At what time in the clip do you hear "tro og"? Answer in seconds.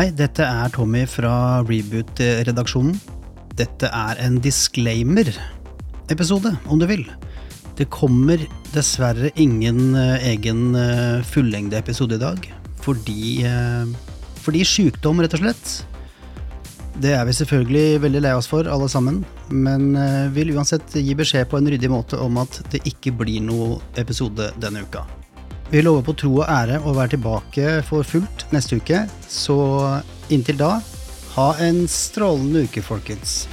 26.18-26.48